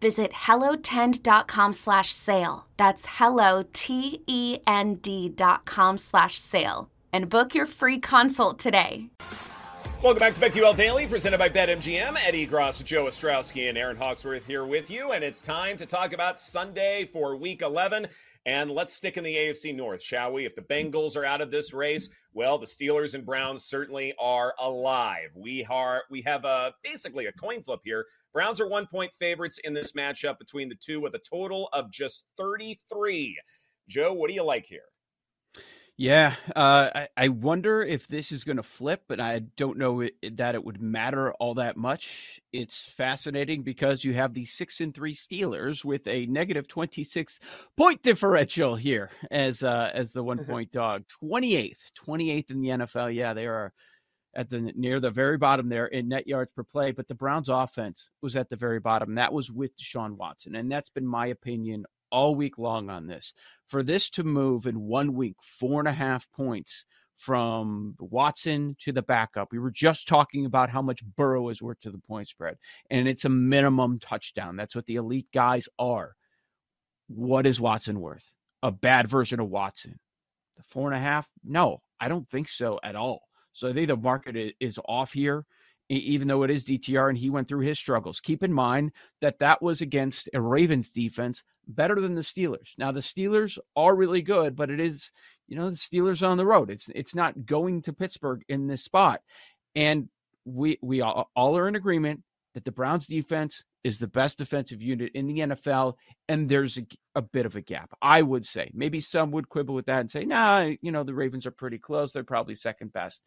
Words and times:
Visit 0.00 0.32
hellotend.com 0.32 1.72
slash 1.72 2.12
sale. 2.12 2.66
That's 2.76 3.06
hello, 3.18 3.64
T-E-N-D 3.72 5.28
dot 5.30 5.64
com 5.64 5.98
slash 5.98 6.38
sale. 6.38 6.90
And 7.12 7.28
book 7.28 7.54
your 7.54 7.66
free 7.66 7.98
consult 7.98 8.58
today. 8.58 9.10
Welcome 10.02 10.20
back 10.20 10.34
to 10.34 10.40
BetQL 10.40 10.76
Daily, 10.76 11.06
presented 11.06 11.38
by 11.38 11.48
BetMGM. 11.48 12.16
Ed 12.26 12.34
Egros, 12.34 12.84
Joe 12.84 13.06
Ostrowski, 13.06 13.70
and 13.70 13.78
Erin 13.78 13.96
Hawksworth 13.96 14.46
here 14.46 14.66
with 14.66 14.90
you. 14.90 15.12
And 15.12 15.24
it's 15.24 15.40
time 15.40 15.78
to 15.78 15.86
talk 15.86 16.12
about 16.12 16.38
Sunday 16.38 17.06
for 17.06 17.34
Week 17.34 17.62
11. 17.62 18.06
And 18.46 18.70
let's 18.70 18.92
stick 18.92 19.16
in 19.16 19.24
the 19.24 19.34
AFC 19.34 19.74
North, 19.74 20.00
shall 20.00 20.32
we? 20.32 20.44
If 20.44 20.54
the 20.54 20.62
Bengals 20.62 21.16
are 21.16 21.24
out 21.24 21.40
of 21.40 21.50
this 21.50 21.74
race, 21.74 22.08
well, 22.32 22.58
the 22.58 22.66
Steelers 22.66 23.16
and 23.16 23.26
Browns 23.26 23.64
certainly 23.64 24.14
are 24.20 24.54
alive. 24.60 25.30
We 25.34 25.64
are 25.64 26.04
we 26.10 26.22
have 26.22 26.44
a 26.44 26.72
basically 26.84 27.26
a 27.26 27.32
coin 27.32 27.64
flip 27.64 27.80
here. 27.82 28.06
Browns 28.32 28.60
are 28.60 28.68
one 28.68 28.86
point 28.86 29.12
favorites 29.12 29.58
in 29.64 29.74
this 29.74 29.92
matchup 29.92 30.38
between 30.38 30.68
the 30.68 30.76
two 30.76 31.00
with 31.00 31.16
a 31.16 31.20
total 31.28 31.68
of 31.72 31.90
just 31.90 32.24
33. 32.38 33.36
Joe, 33.88 34.12
what 34.12 34.28
do 34.28 34.34
you 34.34 34.44
like 34.44 34.64
here? 34.64 34.80
Yeah, 35.98 36.34
uh, 36.54 36.90
I, 36.94 37.08
I 37.16 37.28
wonder 37.28 37.80
if 37.82 38.06
this 38.06 38.30
is 38.30 38.44
going 38.44 38.58
to 38.58 38.62
flip, 38.62 39.04
but 39.08 39.18
I 39.18 39.38
don't 39.56 39.78
know 39.78 40.00
it, 40.00 40.36
that 40.36 40.54
it 40.54 40.62
would 40.62 40.82
matter 40.82 41.32
all 41.34 41.54
that 41.54 41.78
much. 41.78 42.38
It's 42.52 42.84
fascinating 42.84 43.62
because 43.62 44.04
you 44.04 44.12
have 44.12 44.34
the 44.34 44.44
six 44.44 44.80
and 44.82 44.92
three 44.92 45.14
Steelers 45.14 45.86
with 45.86 46.06
a 46.06 46.26
negative 46.26 46.68
twenty 46.68 47.02
six 47.02 47.40
point 47.78 48.02
differential 48.02 48.76
here 48.76 49.10
as 49.30 49.62
uh, 49.62 49.90
as 49.94 50.10
the 50.12 50.22
one 50.22 50.44
point 50.44 50.70
dog, 50.70 51.04
twenty 51.08 51.56
eighth, 51.56 51.90
twenty 51.94 52.30
eighth 52.30 52.50
in 52.50 52.60
the 52.60 52.68
NFL. 52.68 53.14
Yeah, 53.14 53.32
they 53.32 53.46
are 53.46 53.72
at 54.34 54.50
the 54.50 54.60
near 54.76 55.00
the 55.00 55.10
very 55.10 55.38
bottom 55.38 55.70
there 55.70 55.86
in 55.86 56.08
net 56.08 56.26
yards 56.26 56.52
per 56.52 56.62
play, 56.62 56.90
but 56.92 57.08
the 57.08 57.14
Browns 57.14 57.48
offense 57.48 58.10
was 58.20 58.36
at 58.36 58.50
the 58.50 58.56
very 58.56 58.80
bottom. 58.80 59.14
That 59.14 59.32
was 59.32 59.50
with 59.50 59.74
Deshaun 59.78 60.18
Watson, 60.18 60.56
and 60.56 60.70
that's 60.70 60.90
been 60.90 61.06
my 61.06 61.28
opinion 61.28 61.86
all 62.16 62.34
week 62.34 62.56
long 62.56 62.88
on 62.88 63.06
this. 63.06 63.34
For 63.66 63.82
this 63.82 64.08
to 64.10 64.24
move 64.24 64.64
in 64.66 64.80
one 64.80 65.12
week, 65.12 65.36
four 65.42 65.80
and 65.80 65.88
a 65.88 65.92
half 65.92 66.32
points 66.32 66.86
from 67.18 67.94
Watson 68.00 68.74
to 68.80 68.90
the 68.90 69.02
backup. 69.02 69.52
We 69.52 69.58
were 69.58 69.70
just 69.70 70.08
talking 70.08 70.46
about 70.46 70.70
how 70.70 70.80
much 70.80 71.04
Burrow 71.04 71.50
is 71.50 71.62
worth 71.62 71.78
to 71.80 71.90
the 71.90 71.98
point 71.98 72.28
spread, 72.28 72.56
and 72.90 73.06
it's 73.06 73.26
a 73.26 73.28
minimum 73.28 73.98
touchdown. 73.98 74.56
That's 74.56 74.74
what 74.74 74.86
the 74.86 74.96
elite 74.96 75.28
guys 75.34 75.68
are. 75.78 76.14
What 77.08 77.46
is 77.46 77.60
Watson 77.60 78.00
worth? 78.00 78.32
A 78.62 78.72
bad 78.72 79.08
version 79.08 79.38
of 79.38 79.50
Watson. 79.50 80.00
The 80.56 80.62
four 80.62 80.90
and 80.90 80.96
a 80.96 81.02
half? 81.02 81.30
No, 81.44 81.82
I 82.00 82.08
don't 82.08 82.28
think 82.30 82.48
so 82.48 82.80
at 82.82 82.96
all. 82.96 83.20
So 83.52 83.68
I 83.68 83.74
think 83.74 83.88
the 83.88 83.96
market 83.96 84.54
is 84.58 84.80
off 84.86 85.12
here 85.12 85.44
even 85.88 86.28
though 86.28 86.42
it 86.42 86.50
is 86.50 86.64
DTR 86.64 87.08
and 87.08 87.18
he 87.18 87.30
went 87.30 87.46
through 87.48 87.60
his 87.60 87.78
struggles. 87.78 88.20
Keep 88.20 88.42
in 88.42 88.52
mind 88.52 88.92
that 89.20 89.38
that 89.38 89.62
was 89.62 89.80
against 89.80 90.28
a 90.34 90.40
Ravens 90.40 90.90
defense 90.90 91.44
better 91.68 92.00
than 92.00 92.14
the 92.14 92.20
Steelers. 92.20 92.74
Now 92.78 92.92
the 92.92 93.00
Steelers 93.00 93.58
are 93.76 93.96
really 93.96 94.22
good, 94.22 94.56
but 94.56 94.70
it 94.70 94.80
is, 94.80 95.10
you 95.46 95.56
know, 95.56 95.68
the 95.68 95.76
Steelers 95.76 96.26
on 96.26 96.38
the 96.38 96.46
road. 96.46 96.70
It's 96.70 96.88
it's 96.94 97.14
not 97.14 97.46
going 97.46 97.82
to 97.82 97.92
Pittsburgh 97.92 98.42
in 98.48 98.66
this 98.66 98.82
spot. 98.82 99.20
And 99.74 100.08
we 100.44 100.78
we 100.82 101.02
all, 101.02 101.28
are 101.36 101.68
in 101.68 101.76
agreement 101.76 102.22
that 102.54 102.64
the 102.64 102.72
Browns 102.72 103.06
defense 103.06 103.62
is 103.84 103.98
the 103.98 104.08
best 104.08 104.38
defensive 104.38 104.82
unit 104.82 105.12
in 105.14 105.26
the 105.26 105.38
NFL 105.38 105.94
and 106.28 106.48
there's 106.48 106.78
a, 106.78 106.86
a 107.14 107.22
bit 107.22 107.46
of 107.46 107.54
a 107.54 107.60
gap. 107.60 107.92
I 108.02 108.22
would 108.22 108.44
say. 108.44 108.70
Maybe 108.74 109.00
some 109.00 109.30
would 109.30 109.48
quibble 109.48 109.74
with 109.74 109.86
that 109.86 110.00
and 110.00 110.10
say, 110.10 110.24
"Nah, 110.24 110.70
you 110.80 110.90
know, 110.90 111.04
the 111.04 111.14
Ravens 111.14 111.46
are 111.46 111.52
pretty 111.52 111.78
close. 111.78 112.10
They're 112.10 112.24
probably 112.24 112.56
second 112.56 112.92
best." 112.92 113.22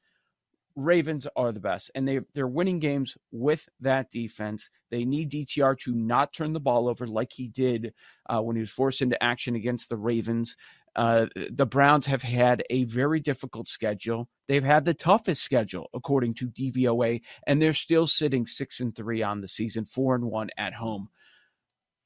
Ravens 0.79 1.27
are 1.35 1.51
the 1.51 1.59
best, 1.59 1.91
and 1.93 2.07
they 2.07 2.21
they're 2.33 2.47
winning 2.47 2.79
games 2.79 3.17
with 3.31 3.67
that 3.81 4.09
defense. 4.09 4.69
They 4.89 5.05
need 5.05 5.31
DTR 5.31 5.77
to 5.79 5.93
not 5.93 6.33
turn 6.33 6.53
the 6.53 6.59
ball 6.59 6.87
over 6.87 7.05
like 7.05 7.31
he 7.31 7.47
did 7.47 7.93
uh, 8.29 8.41
when 8.41 8.55
he 8.55 8.61
was 8.61 8.71
forced 8.71 9.01
into 9.01 9.21
action 9.21 9.55
against 9.55 9.89
the 9.89 9.97
Ravens. 9.97 10.55
Uh, 10.95 11.27
the 11.51 11.65
Browns 11.65 12.05
have 12.07 12.23
had 12.23 12.63
a 12.69 12.85
very 12.85 13.19
difficult 13.19 13.67
schedule. 13.67 14.27
They've 14.47 14.63
had 14.63 14.85
the 14.85 14.93
toughest 14.93 15.43
schedule 15.43 15.89
according 15.93 16.33
to 16.35 16.49
DVOA, 16.49 17.21
and 17.45 17.61
they're 17.61 17.73
still 17.73 18.07
sitting 18.07 18.47
six 18.47 18.79
and 18.79 18.95
three 18.95 19.21
on 19.21 19.41
the 19.41 19.47
season, 19.47 19.85
four 19.85 20.15
and 20.15 20.25
one 20.25 20.49
at 20.57 20.73
home. 20.73 21.09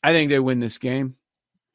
I 0.03 0.11
think 0.11 0.29
they 0.29 0.39
win 0.39 0.59
this 0.59 0.77
game. 0.77 1.15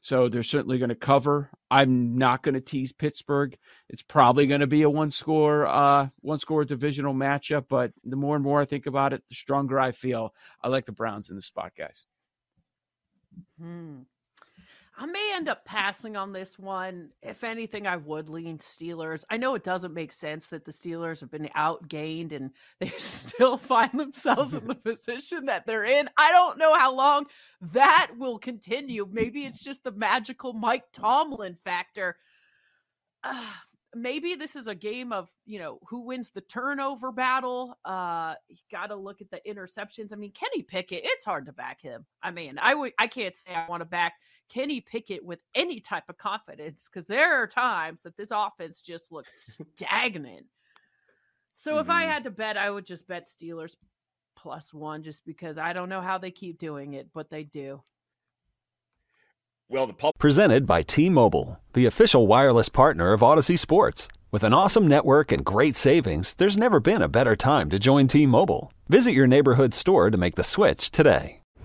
So 0.08 0.26
they're 0.26 0.42
certainly 0.42 0.78
going 0.78 0.88
to 0.88 0.94
cover. 0.94 1.50
I'm 1.70 2.16
not 2.16 2.42
going 2.42 2.54
to 2.54 2.62
tease 2.62 2.92
Pittsburgh. 2.92 3.54
It's 3.90 4.00
probably 4.00 4.46
going 4.46 4.62
to 4.62 4.66
be 4.66 4.80
a 4.80 4.88
one 4.88 5.10
score, 5.10 5.66
uh, 5.66 6.08
one 6.22 6.38
score 6.38 6.64
divisional 6.64 7.12
matchup. 7.12 7.66
But 7.68 7.92
the 8.06 8.16
more 8.16 8.34
and 8.34 8.42
more 8.42 8.62
I 8.62 8.64
think 8.64 8.86
about 8.86 9.12
it, 9.12 9.22
the 9.28 9.34
stronger 9.34 9.78
I 9.78 9.92
feel. 9.92 10.32
I 10.64 10.68
like 10.68 10.86
the 10.86 10.92
Browns 10.92 11.28
in 11.28 11.36
the 11.36 11.42
spot, 11.42 11.72
guys. 11.76 12.06
Hmm. 13.60 13.98
I 15.00 15.06
may 15.06 15.32
end 15.32 15.48
up 15.48 15.64
passing 15.64 16.16
on 16.16 16.32
this 16.32 16.58
one. 16.58 17.10
If 17.22 17.44
anything, 17.44 17.86
I 17.86 17.96
would 17.96 18.28
lean 18.28 18.58
Steelers. 18.58 19.22
I 19.30 19.36
know 19.36 19.54
it 19.54 19.62
doesn't 19.62 19.94
make 19.94 20.10
sense 20.10 20.48
that 20.48 20.64
the 20.64 20.72
Steelers 20.72 21.20
have 21.20 21.30
been 21.30 21.48
outgained 21.56 22.32
and 22.32 22.50
they 22.80 22.88
still 22.98 23.56
find 23.56 23.92
themselves 23.98 24.54
in 24.54 24.66
the 24.66 24.74
position 24.84 25.46
that 25.46 25.66
they're 25.66 25.84
in. 25.84 26.08
I 26.18 26.32
don't 26.32 26.58
know 26.58 26.76
how 26.76 26.92
long 26.92 27.26
that 27.60 28.10
will 28.18 28.40
continue. 28.40 29.08
Maybe 29.08 29.44
it's 29.44 29.62
just 29.62 29.84
the 29.84 29.92
magical 29.92 30.52
Mike 30.52 30.86
Tomlin 30.92 31.56
factor. 31.64 32.16
Uh, 33.22 33.44
maybe 33.94 34.34
this 34.34 34.54
is 34.54 34.66
a 34.66 34.74
game 34.74 35.12
of 35.14 35.30
you 35.46 35.58
know 35.58 35.78
who 35.88 36.00
wins 36.00 36.28
the 36.28 36.42
turnover 36.42 37.10
battle 37.10 37.74
uh 37.86 38.34
you 38.46 38.58
got 38.70 38.88
to 38.88 38.94
look 38.94 39.22
at 39.22 39.30
the 39.30 39.40
interceptions 39.48 40.12
i 40.12 40.16
mean 40.16 40.30
kenny 40.32 40.62
pickett 40.62 41.00
it's 41.02 41.24
hard 41.24 41.46
to 41.46 41.54
back 41.54 41.80
him 41.80 42.04
i 42.22 42.30
mean 42.30 42.58
i 42.60 42.74
would 42.74 42.92
i 42.98 43.06
can't 43.06 43.34
say 43.34 43.54
i 43.54 43.66
want 43.66 43.80
to 43.80 43.86
back 43.86 44.12
kenny 44.48 44.80
pickett 44.80 45.24
with 45.24 45.40
any 45.54 45.80
type 45.80 46.04
of 46.08 46.18
confidence 46.18 46.88
because 46.88 47.06
there 47.06 47.42
are 47.42 47.46
times 47.46 48.02
that 48.02 48.16
this 48.16 48.30
offense 48.32 48.80
just 48.80 49.12
looks 49.12 49.58
stagnant 49.76 50.46
so 51.56 51.72
mm-hmm. 51.72 51.80
if 51.80 51.90
i 51.90 52.02
mm-hmm. 52.02 52.12
had 52.12 52.24
to 52.24 52.30
bet 52.30 52.56
i 52.56 52.70
would 52.70 52.86
just 52.86 53.06
bet 53.06 53.26
steelers 53.26 53.74
plus 54.36 54.72
one 54.72 55.02
just 55.02 55.24
because 55.24 55.58
i 55.58 55.72
don't 55.72 55.88
know 55.88 56.00
how 56.00 56.18
they 56.18 56.30
keep 56.30 56.58
doing 56.58 56.94
it 56.94 57.08
but 57.12 57.30
they 57.30 57.42
do 57.42 57.82
well, 59.70 59.86
the 59.86 59.92
pub- 59.92 60.16
presented 60.16 60.64
by 60.64 60.80
T-Mobile, 60.80 61.60
the 61.74 61.84
official 61.84 62.26
wireless 62.26 62.70
partner 62.70 63.12
of 63.12 63.20
Audacy 63.20 63.58
Sports. 63.58 64.08
With 64.30 64.42
an 64.42 64.54
awesome 64.54 64.88
network 64.88 65.30
and 65.30 65.44
great 65.44 65.76
savings, 65.76 66.32
there's 66.32 66.56
never 66.56 66.80
been 66.80 67.02
a 67.02 67.08
better 67.08 67.36
time 67.36 67.68
to 67.68 67.78
join 67.78 68.06
T-Mobile. 68.06 68.72
Visit 68.88 69.12
your 69.12 69.26
neighborhood 69.26 69.74
store 69.74 70.10
to 70.10 70.16
make 70.16 70.36
the 70.36 70.44
switch 70.44 70.90
today. 70.90 71.37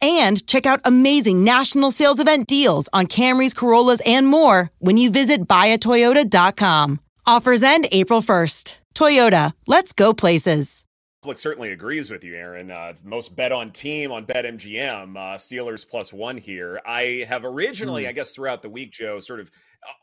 and 0.00 0.46
check 0.46 0.66
out 0.66 0.80
amazing 0.84 1.44
national 1.44 1.90
sales 1.90 2.20
event 2.20 2.46
deals 2.46 2.88
on 2.92 3.06
Camrys, 3.06 3.54
Corollas, 3.54 4.00
and 4.06 4.26
more 4.26 4.70
when 4.78 4.96
you 4.96 5.10
visit 5.10 5.46
buyatoyota.com. 5.46 7.00
Offers 7.26 7.62
end 7.62 7.86
April 7.92 8.20
1st. 8.22 8.78
Toyota, 8.94 9.52
let's 9.66 9.92
go 9.92 10.12
places. 10.12 10.84
Public 11.22 11.36
certainly 11.36 11.72
agrees 11.72 12.10
with 12.10 12.24
you, 12.24 12.34
Erin. 12.34 12.70
Uh, 12.70 12.88
it's 12.88 13.02
the 13.02 13.08
most 13.10 13.36
bet 13.36 13.52
on 13.52 13.70
team 13.70 14.10
on 14.10 14.24
BetMGM. 14.24 15.16
Uh, 15.16 15.36
Steelers 15.36 15.86
plus 15.86 16.14
one 16.14 16.38
here. 16.38 16.80
I 16.86 17.26
have 17.28 17.44
originally, 17.44 18.04
mm. 18.04 18.08
I 18.08 18.12
guess, 18.12 18.30
throughout 18.30 18.62
the 18.62 18.70
week, 18.70 18.90
Joe, 18.90 19.20
sort 19.20 19.40
of 19.40 19.50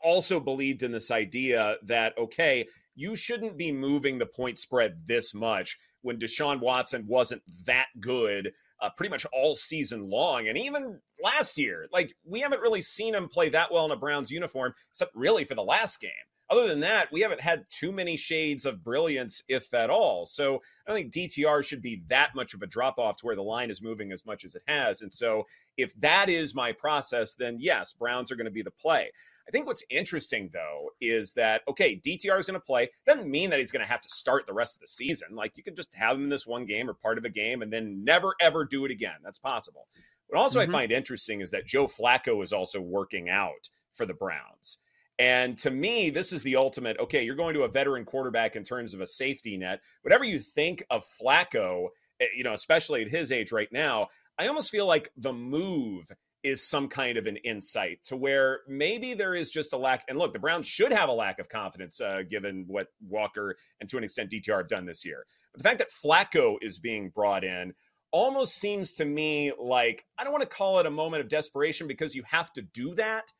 also 0.00 0.38
believed 0.38 0.84
in 0.84 0.92
this 0.92 1.10
idea 1.10 1.74
that, 1.82 2.16
okay, 2.18 2.68
you 2.98 3.14
shouldn't 3.14 3.56
be 3.56 3.70
moving 3.70 4.18
the 4.18 4.26
point 4.26 4.58
spread 4.58 5.06
this 5.06 5.32
much 5.32 5.78
when 6.02 6.18
Deshaun 6.18 6.58
Watson 6.58 7.04
wasn't 7.06 7.42
that 7.64 7.86
good 8.00 8.52
uh, 8.82 8.90
pretty 8.96 9.10
much 9.10 9.24
all 9.32 9.54
season 9.54 10.10
long. 10.10 10.48
And 10.48 10.58
even 10.58 10.98
last 11.22 11.58
year, 11.58 11.86
like 11.92 12.12
we 12.24 12.40
haven't 12.40 12.60
really 12.60 12.82
seen 12.82 13.14
him 13.14 13.28
play 13.28 13.50
that 13.50 13.70
well 13.70 13.84
in 13.84 13.92
a 13.92 13.96
Browns 13.96 14.32
uniform, 14.32 14.74
except 14.90 15.14
really 15.14 15.44
for 15.44 15.54
the 15.54 15.62
last 15.62 16.00
game. 16.00 16.10
Other 16.50 16.66
than 16.66 16.80
that, 16.80 17.12
we 17.12 17.20
haven't 17.20 17.42
had 17.42 17.66
too 17.68 17.92
many 17.92 18.16
shades 18.16 18.64
of 18.64 18.82
brilliance, 18.82 19.42
if 19.48 19.74
at 19.74 19.90
all. 19.90 20.24
So 20.24 20.56
I 20.56 20.90
don't 20.90 20.96
think 20.96 21.12
DTR 21.12 21.62
should 21.62 21.82
be 21.82 22.02
that 22.08 22.34
much 22.34 22.54
of 22.54 22.62
a 22.62 22.66
drop 22.66 22.98
off 22.98 23.18
to 23.18 23.26
where 23.26 23.36
the 23.36 23.42
line 23.42 23.70
is 23.70 23.82
moving 23.82 24.12
as 24.12 24.24
much 24.24 24.44
as 24.44 24.54
it 24.54 24.62
has. 24.66 25.02
And 25.02 25.12
so 25.12 25.44
if 25.76 25.92
that 26.00 26.30
is 26.30 26.54
my 26.54 26.72
process, 26.72 27.34
then 27.34 27.58
yes, 27.60 27.92
Browns 27.92 28.32
are 28.32 28.36
going 28.36 28.46
to 28.46 28.50
be 28.50 28.62
the 28.62 28.70
play. 28.70 29.10
I 29.46 29.50
think 29.50 29.66
what's 29.66 29.84
interesting 29.90 30.48
though 30.52 30.90
is 31.00 31.34
that 31.34 31.62
okay, 31.68 32.00
DTR 32.00 32.38
is 32.38 32.46
going 32.46 32.58
to 32.58 32.64
play. 32.64 32.88
Doesn't 33.06 33.30
mean 33.30 33.50
that 33.50 33.58
he's 33.58 33.70
going 33.70 33.84
to 33.84 33.90
have 33.90 34.00
to 34.00 34.08
start 34.08 34.46
the 34.46 34.54
rest 34.54 34.76
of 34.76 34.80
the 34.80 34.88
season. 34.88 35.34
Like 35.34 35.56
you 35.58 35.62
can 35.62 35.74
just 35.74 35.94
have 35.94 36.16
him 36.16 36.24
in 36.24 36.28
this 36.30 36.46
one 36.46 36.64
game 36.64 36.88
or 36.88 36.94
part 36.94 37.18
of 37.18 37.24
a 37.24 37.30
game 37.30 37.60
and 37.60 37.70
then 37.70 38.04
never 38.04 38.34
ever 38.40 38.64
do 38.64 38.86
it 38.86 38.90
again. 38.90 39.16
That's 39.22 39.38
possible. 39.38 39.86
What 40.28 40.40
also 40.40 40.60
mm-hmm. 40.60 40.70
I 40.74 40.78
find 40.78 40.92
interesting 40.92 41.42
is 41.42 41.50
that 41.50 41.66
Joe 41.66 41.86
Flacco 41.86 42.42
is 42.42 42.52
also 42.54 42.80
working 42.80 43.28
out 43.28 43.68
for 43.92 44.06
the 44.06 44.14
Browns. 44.14 44.78
And 45.18 45.58
to 45.58 45.70
me, 45.70 46.10
this 46.10 46.32
is 46.32 46.42
the 46.42 46.56
ultimate. 46.56 46.98
Okay, 47.00 47.24
you're 47.24 47.34
going 47.34 47.54
to 47.54 47.64
a 47.64 47.68
veteran 47.68 48.04
quarterback 48.04 48.54
in 48.54 48.62
terms 48.62 48.94
of 48.94 49.00
a 49.00 49.06
safety 49.06 49.56
net. 49.56 49.80
Whatever 50.02 50.24
you 50.24 50.38
think 50.38 50.84
of 50.90 51.04
Flacco, 51.04 51.88
eh, 52.20 52.26
you 52.36 52.44
know, 52.44 52.52
especially 52.52 53.02
at 53.02 53.10
his 53.10 53.32
age 53.32 53.50
right 53.50 53.72
now, 53.72 54.08
I 54.38 54.46
almost 54.46 54.70
feel 54.70 54.86
like 54.86 55.10
the 55.16 55.32
move 55.32 56.12
is 56.44 56.64
some 56.64 56.86
kind 56.86 57.18
of 57.18 57.26
an 57.26 57.36
insight 57.38 57.98
to 58.04 58.16
where 58.16 58.60
maybe 58.68 59.12
there 59.12 59.34
is 59.34 59.50
just 59.50 59.72
a 59.72 59.76
lack. 59.76 60.04
And 60.08 60.18
look, 60.18 60.32
the 60.32 60.38
Browns 60.38 60.68
should 60.68 60.92
have 60.92 61.08
a 61.08 61.12
lack 61.12 61.40
of 61.40 61.48
confidence 61.48 62.00
uh, 62.00 62.22
given 62.28 62.64
what 62.68 62.86
Walker 63.06 63.56
and 63.80 63.88
to 63.88 63.98
an 63.98 64.04
extent 64.04 64.30
DTR 64.30 64.58
have 64.58 64.68
done 64.68 64.86
this 64.86 65.04
year. 65.04 65.26
But 65.52 65.62
the 65.62 65.68
fact 65.68 65.78
that 65.78 65.90
Flacco 65.90 66.56
is 66.62 66.78
being 66.78 67.10
brought 67.10 67.42
in 67.42 67.74
almost 68.12 68.54
seems 68.54 68.94
to 68.94 69.04
me 69.04 69.52
like 69.60 70.04
I 70.16 70.24
don't 70.24 70.32
want 70.32 70.42
to 70.42 70.48
call 70.48 70.78
it 70.78 70.86
a 70.86 70.90
moment 70.90 71.22
of 71.22 71.28
desperation 71.28 71.86
because 71.86 72.14
you 72.14 72.22
have 72.26 72.52
to 72.54 72.62
do 72.62 72.94
that 72.94 73.30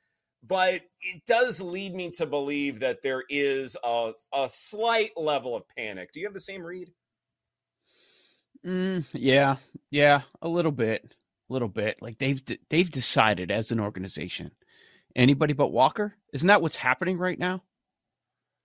but 0.46 0.82
it 1.00 1.23
does 1.26 1.61
lead 1.61 1.94
me 1.94 2.11
to 2.12 2.26
believe 2.26 2.81
that 2.81 3.02
there 3.02 3.25
is 3.29 3.76
a, 3.85 4.12
a 4.35 4.49
slight 4.49 5.12
level 5.17 5.56
of 5.56 5.64
panic. 5.76 6.12
Do 6.12 6.20
you 6.20 6.26
have 6.26 6.35
the 6.35 6.40
same 6.40 6.62
read? 6.62 6.90
Mm, 8.67 9.05
yeah, 9.12 9.56
yeah, 9.90 10.23
a 10.43 10.49
little 10.49 10.73
bit, 10.73 11.14
a 11.49 11.52
little 11.52 11.69
bit. 11.69 12.02
Like 12.02 12.19
they've 12.19 12.43
they've 12.70 12.90
decided 12.90 13.50
as 13.50 13.70
an 13.70 13.81
organization, 13.81 14.50
anybody 15.14 15.52
but 15.52 15.73
Walker. 15.73 16.17
Isn't 16.32 16.49
that 16.49 16.62
what's 16.62 16.76
happening 16.76 17.19
right 17.19 17.38
now? 17.38 17.62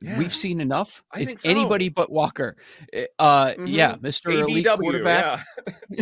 Yeah. 0.03 0.17
We've 0.17 0.33
seen 0.33 0.59
enough. 0.59 1.01
I 1.13 1.21
it's 1.21 1.43
so. 1.43 1.49
anybody 1.49 1.87
but 1.87 2.11
Walker. 2.11 2.57
Eh, 2.91 3.05
uh, 3.19 3.51
mm-hmm. 3.51 3.67
yeah, 3.67 3.95
Mister 4.01 4.31
Elite 4.31 4.67
quarterback. 4.67 5.45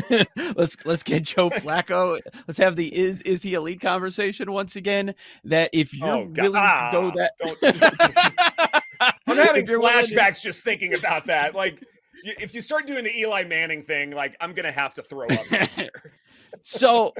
Yeah. 0.09 0.23
let's 0.55 0.75
let's 0.85 1.03
get 1.03 1.21
Joe 1.21 1.51
Flacco. 1.51 2.19
let's 2.47 2.57
have 2.57 2.75
the 2.75 2.97
is 2.97 3.21
is 3.21 3.43
he 3.43 3.53
elite 3.53 3.79
conversation 3.79 4.51
once 4.51 4.75
again. 4.75 5.13
That 5.43 5.69
if 5.71 5.93
you 5.93 6.03
oh, 6.03 6.23
really 6.23 6.57
ah, 6.57 6.89
go 6.91 7.11
that, 7.11 8.81
I'm 9.27 9.37
having 9.37 9.67
flashbacks 9.67 10.37
to... 10.37 10.41
just 10.41 10.63
thinking 10.63 10.95
about 10.95 11.27
that. 11.27 11.53
Like 11.53 11.83
if 12.23 12.55
you 12.55 12.61
start 12.61 12.87
doing 12.87 13.03
the 13.03 13.15
Eli 13.15 13.43
Manning 13.43 13.83
thing, 13.83 14.11
like 14.11 14.35
I'm 14.41 14.53
gonna 14.53 14.71
have 14.71 14.95
to 14.95 15.03
throw 15.03 15.27
up. 15.27 15.89
so, 16.63 17.13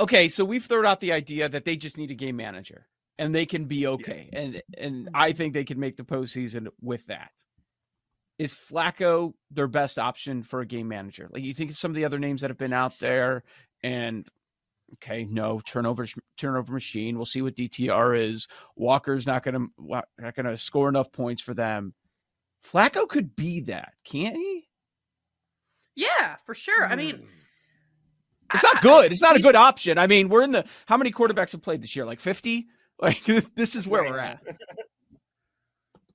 okay, 0.00 0.28
so 0.28 0.44
we've 0.44 0.64
thrown 0.64 0.84
out 0.84 0.98
the 0.98 1.12
idea 1.12 1.48
that 1.48 1.64
they 1.64 1.76
just 1.76 1.96
need 1.96 2.10
a 2.10 2.14
game 2.14 2.34
manager 2.34 2.88
and 3.18 3.34
they 3.34 3.46
can 3.46 3.64
be 3.66 3.86
okay. 3.86 4.28
Yeah. 4.32 4.38
And 4.38 4.62
and 4.78 5.08
I 5.14 5.32
think 5.32 5.54
they 5.54 5.64
can 5.64 5.78
make 5.78 5.96
the 5.96 6.04
postseason 6.04 6.68
with 6.80 7.06
that. 7.06 7.32
Is 8.38 8.52
Flacco 8.52 9.34
their 9.50 9.68
best 9.68 9.98
option 9.98 10.42
for 10.42 10.60
a 10.60 10.66
game 10.66 10.88
manager? 10.88 11.28
Like 11.30 11.44
you 11.44 11.54
think 11.54 11.70
of 11.70 11.76
some 11.76 11.90
of 11.90 11.94
the 11.94 12.04
other 12.04 12.18
names 12.18 12.40
that 12.40 12.50
have 12.50 12.58
been 12.58 12.72
out 12.72 12.98
there, 12.98 13.44
and 13.82 14.26
okay, 14.94 15.24
no 15.24 15.60
turnover 15.60 16.06
turnover 16.38 16.72
machine. 16.72 17.16
We'll 17.16 17.26
see 17.26 17.42
what 17.42 17.56
DTR 17.56 18.30
is. 18.30 18.48
Walker's 18.76 19.26
not 19.26 19.44
gonna 19.44 19.66
not 19.78 20.34
gonna 20.34 20.56
score 20.56 20.88
enough 20.88 21.12
points 21.12 21.42
for 21.42 21.54
them. 21.54 21.94
Flacco 22.64 23.08
could 23.08 23.36
be 23.36 23.60
that, 23.62 23.92
can't 24.04 24.36
he? 24.36 24.68
Yeah, 25.94 26.36
for 26.44 26.54
sure. 26.54 26.84
I 26.84 26.96
mean. 26.96 27.16
Hmm. 27.16 27.24
It's 28.54 28.62
not 28.62 28.82
good. 28.82 29.12
It's 29.12 29.22
not 29.22 29.34
a 29.34 29.40
good 29.40 29.54
option. 29.54 29.96
I 29.96 30.06
mean, 30.06 30.28
we're 30.28 30.42
in 30.42 30.52
the 30.52 30.66
how 30.84 30.98
many 30.98 31.10
quarterbacks 31.10 31.52
have 31.52 31.62
played 31.62 31.82
this 31.82 31.96
year? 31.96 32.04
Like 32.04 32.20
50? 32.20 32.66
Like 33.02 33.24
this 33.56 33.74
is 33.74 33.88
where 33.88 34.04
we're 34.04 34.18
at. 34.18 34.40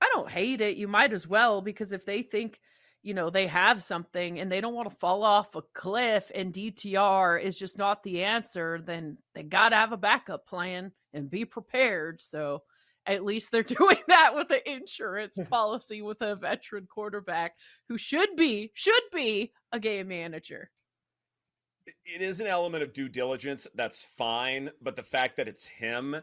I 0.00 0.08
don't 0.14 0.30
hate 0.30 0.60
it. 0.62 0.76
You 0.78 0.88
might 0.88 1.12
as 1.12 1.26
well 1.26 1.60
because 1.60 1.92
if 1.92 2.06
they 2.06 2.22
think, 2.22 2.58
you 3.02 3.12
know, 3.14 3.30
they 3.30 3.46
have 3.46 3.84
something 3.84 4.40
and 4.40 4.50
they 4.50 4.60
don't 4.60 4.74
want 4.74 4.88
to 4.88 4.96
fall 4.96 5.22
off 5.22 5.54
a 5.54 5.62
cliff 5.74 6.30
and 6.34 6.52
DTR 6.52 7.40
is 7.42 7.58
just 7.58 7.76
not 7.76 8.02
the 8.02 8.24
answer, 8.24 8.80
then 8.82 9.18
they 9.34 9.42
got 9.42 9.68
to 9.68 9.76
have 9.76 9.92
a 9.92 9.96
backup 9.98 10.46
plan 10.46 10.92
and 11.12 11.30
be 11.30 11.44
prepared. 11.44 12.22
So 12.22 12.62
At 13.06 13.24
least 13.24 13.50
they're 13.50 13.62
doing 13.80 13.98
that 14.08 14.34
with 14.34 14.50
an 14.50 14.60
insurance 14.66 15.38
policy 15.50 16.02
with 16.02 16.20
a 16.20 16.36
veteran 16.36 16.86
quarterback 16.86 17.54
who 17.88 17.98
should 17.98 18.36
be 18.36 18.70
should 18.74 19.02
be 19.12 19.52
a 19.72 19.80
game 19.80 20.08
manager. 20.08 20.70
It 22.04 22.20
is 22.20 22.40
an 22.40 22.46
element 22.46 22.82
of 22.82 22.92
due 22.92 23.08
diligence. 23.08 23.66
That's 23.74 24.02
fine, 24.02 24.70
but 24.82 24.94
the 24.94 25.02
fact 25.02 25.36
that 25.36 25.48
it's 25.48 25.66
him 25.66 26.16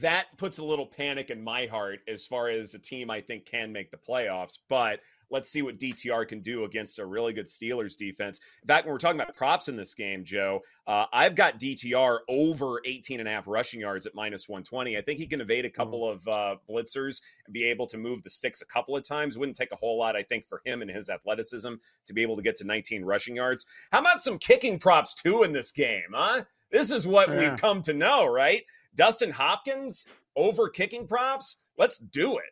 that 0.00 0.26
puts 0.38 0.58
a 0.58 0.64
little 0.64 0.86
panic 0.86 1.30
in 1.30 1.42
my 1.42 1.66
heart 1.66 2.00
as 2.08 2.26
far 2.26 2.48
as 2.48 2.74
a 2.74 2.78
team 2.78 3.10
I 3.10 3.20
think 3.20 3.44
can 3.44 3.72
make 3.72 3.90
the 3.90 3.96
playoffs. 3.96 4.58
But 4.68 5.00
let's 5.30 5.48
see 5.48 5.62
what 5.62 5.78
DTR 5.78 6.26
can 6.26 6.40
do 6.40 6.64
against 6.64 6.98
a 6.98 7.04
really 7.04 7.32
good 7.32 7.46
Steelers 7.46 7.96
defense. 7.96 8.40
In 8.62 8.66
fact, 8.66 8.86
when 8.86 8.92
we're 8.92 8.98
talking 8.98 9.20
about 9.20 9.34
props 9.34 9.68
in 9.68 9.76
this 9.76 9.94
game, 9.94 10.24
Joe, 10.24 10.60
uh, 10.86 11.06
I've 11.12 11.34
got 11.34 11.58
DTR 11.58 12.20
over 12.28 12.80
18 12.84 13.20
and 13.20 13.28
a 13.28 13.32
half 13.32 13.46
rushing 13.46 13.80
yards 13.80 14.06
at 14.06 14.14
minus 14.14 14.48
120. 14.48 14.96
I 14.96 15.02
think 15.02 15.18
he 15.18 15.26
can 15.26 15.40
evade 15.40 15.64
a 15.64 15.70
mm. 15.70 15.74
couple 15.74 16.08
of 16.08 16.26
uh, 16.28 16.56
blitzers 16.68 17.20
and 17.46 17.52
be 17.52 17.64
able 17.64 17.86
to 17.88 17.98
move 17.98 18.22
the 18.22 18.30
sticks 18.30 18.62
a 18.62 18.66
couple 18.66 18.96
of 18.96 19.06
times. 19.06 19.36
Wouldn't 19.36 19.56
take 19.56 19.72
a 19.72 19.76
whole 19.76 19.98
lot, 19.98 20.16
I 20.16 20.22
think, 20.22 20.46
for 20.46 20.62
him 20.64 20.80
and 20.80 20.90
his 20.90 21.10
athleticism 21.10 21.74
to 22.06 22.14
be 22.14 22.22
able 22.22 22.36
to 22.36 22.42
get 22.42 22.56
to 22.56 22.64
19 22.64 23.04
rushing 23.04 23.36
yards. 23.36 23.66
How 23.90 24.00
about 24.00 24.20
some 24.20 24.38
kicking 24.38 24.78
props 24.78 25.14
too 25.14 25.42
in 25.42 25.52
this 25.52 25.70
game, 25.70 26.12
huh? 26.14 26.44
This 26.70 26.90
is 26.90 27.06
what 27.06 27.28
yeah. 27.28 27.38
we've 27.38 27.60
come 27.60 27.82
to 27.82 27.92
know, 27.92 28.26
right? 28.26 28.62
Dustin 28.94 29.30
Hopkins 29.30 30.06
over 30.36 30.68
kicking 30.68 31.06
props. 31.06 31.56
Let's 31.78 31.98
do 31.98 32.36
it. 32.38 32.50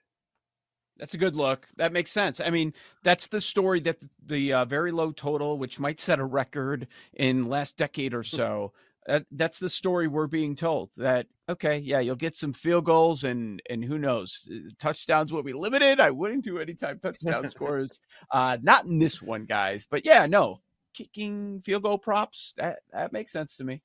That's 0.99 1.14
a 1.14 1.18
good 1.18 1.35
look. 1.35 1.66
That 1.76 1.94
makes 1.94 2.12
sense. 2.12 2.40
I 2.40 2.50
mean, 2.50 2.75
that's 3.02 3.26
the 3.26 3.40
story 3.40 3.80
that 3.80 3.99
the 4.26 4.52
uh, 4.52 4.64
very 4.66 4.92
low 4.92 5.12
total, 5.12 5.59
which 5.59 5.80
might 5.80 5.99
set 5.99 6.20
a 6.20 6.25
record 6.25 6.88
in 7.14 7.49
last 7.49 7.78
decade 7.78 8.12
or 8.12 8.23
so. 8.23 8.75
That, 9.06 9.25
that's 9.30 9.59
the 9.59 9.70
story 9.70 10.09
we're 10.09 10.26
being 10.26 10.54
told. 10.54 10.90
That 10.99 11.26
okay, 11.49 11.78
yeah, 11.78 12.00
you'll 12.00 12.16
get 12.16 12.37
some 12.37 12.52
field 12.52 12.85
goals 12.85 13.25
and 13.25 13.62
and 13.70 13.82
who 13.82 13.97
knows, 13.97 14.47
touchdowns 14.78 15.32
will 15.32 15.42
be 15.42 15.54
limited. 15.54 16.00
I 16.00 16.11
wouldn't 16.11 16.44
do 16.44 16.59
any 16.59 16.75
time 16.75 16.99
touchdown 16.99 17.49
scores. 17.49 17.99
Uh, 18.30 18.59
not 18.61 18.85
in 18.85 18.99
this 18.99 19.23
one, 19.23 19.47
guys. 19.47 19.87
But 19.90 20.04
yeah, 20.04 20.26
no 20.26 20.61
kicking 20.92 21.62
field 21.62 21.85
goal 21.85 21.99
props. 21.99 22.52
That 22.59 22.80
that 22.92 23.12
makes 23.12 23.32
sense 23.32 23.56
to 23.56 23.64
me. 23.64 23.82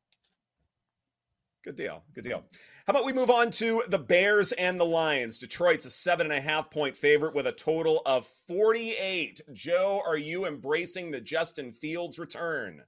Good 1.65 1.75
deal. 1.75 2.03
Good 2.13 2.25
deal. 2.25 2.43
How 2.85 2.91
about 2.91 3.05
we 3.05 3.11
move 3.11 3.31
on 3.31 3.49
to 3.51 3.81
the 3.87 3.97
Bears 3.97 4.51
and 4.51 4.79
the 4.79 4.85
Lions? 4.85 5.39
Detroit's 5.39 5.87
a 5.87 5.89
seven 5.89 6.27
and 6.27 6.37
a 6.37 6.39
half 6.39 6.69
point 6.69 6.95
favorite 6.95 7.33
with 7.33 7.47
a 7.47 7.51
total 7.51 8.03
of 8.05 8.27
48. 8.47 9.41
Joe, 9.51 9.99
are 10.05 10.15
you 10.15 10.45
embracing 10.45 11.09
the 11.09 11.19
Justin 11.19 11.71
Fields 11.71 12.19
return? 12.19 12.83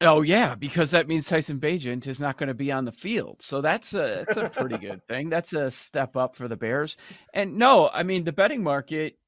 Oh 0.00 0.22
yeah, 0.22 0.54
because 0.54 0.92
that 0.92 1.08
means 1.08 1.26
Tyson 1.26 1.58
Bagent 1.58 2.06
is 2.06 2.20
not 2.20 2.38
going 2.38 2.48
to 2.48 2.54
be 2.54 2.70
on 2.70 2.84
the 2.84 2.92
field. 2.92 3.42
So 3.42 3.60
that's 3.60 3.94
a 3.94 4.24
that's 4.28 4.36
a 4.36 4.48
pretty 4.48 4.78
good 4.78 5.04
thing. 5.08 5.28
That's 5.28 5.52
a 5.52 5.68
step 5.72 6.16
up 6.16 6.36
for 6.36 6.46
the 6.46 6.56
Bears. 6.56 6.96
And 7.32 7.56
no, 7.56 7.90
I 7.92 8.04
mean 8.04 8.22
the 8.22 8.32
betting 8.32 8.62
market 8.62 9.18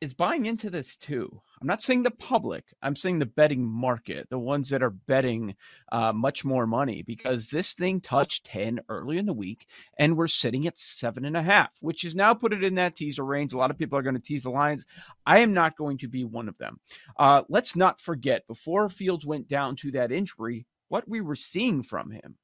is 0.00 0.12
buying 0.12 0.46
into 0.46 0.70
this 0.70 0.96
too. 0.96 1.40
I'm 1.64 1.68
not 1.68 1.80
saying 1.80 2.02
the 2.02 2.10
public, 2.10 2.74
I'm 2.82 2.94
saying 2.94 3.20
the 3.20 3.24
betting 3.24 3.64
market, 3.66 4.28
the 4.28 4.38
ones 4.38 4.68
that 4.68 4.82
are 4.82 4.90
betting 4.90 5.54
uh, 5.90 6.12
much 6.12 6.44
more 6.44 6.66
money, 6.66 7.00
because 7.00 7.46
this 7.46 7.72
thing 7.72 8.02
touched 8.02 8.44
10 8.44 8.80
early 8.90 9.16
in 9.16 9.24
the 9.24 9.32
week 9.32 9.66
and 9.98 10.14
we're 10.14 10.26
sitting 10.26 10.66
at 10.66 10.76
seven 10.76 11.24
and 11.24 11.38
a 11.38 11.42
half, 11.42 11.70
which 11.80 12.04
is 12.04 12.14
now 12.14 12.34
put 12.34 12.52
it 12.52 12.62
in 12.62 12.74
that 12.74 12.96
teaser 12.96 13.24
range. 13.24 13.54
A 13.54 13.56
lot 13.56 13.70
of 13.70 13.78
people 13.78 13.98
are 13.98 14.02
going 14.02 14.14
to 14.14 14.20
tease 14.20 14.42
the 14.42 14.50
lines. 14.50 14.84
I 15.24 15.38
am 15.38 15.54
not 15.54 15.74
going 15.74 15.96
to 15.98 16.06
be 16.06 16.22
one 16.22 16.50
of 16.50 16.58
them. 16.58 16.80
Uh, 17.18 17.44
let's 17.48 17.74
not 17.74 17.98
forget, 17.98 18.46
before 18.46 18.90
Fields 18.90 19.24
went 19.24 19.48
down 19.48 19.74
to 19.76 19.90
that 19.92 20.12
injury, 20.12 20.66
what 20.88 21.08
we 21.08 21.22
were 21.22 21.34
seeing 21.34 21.82
from 21.82 22.10
him. 22.10 22.36